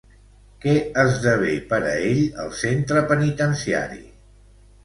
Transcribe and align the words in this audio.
Què 0.63 0.71
esdevé, 1.01 1.51
per 1.73 1.79
a 1.89 1.93
ell, 2.07 2.23
el 2.45 2.51
centre 2.63 3.07
penitenciari? 3.13 4.03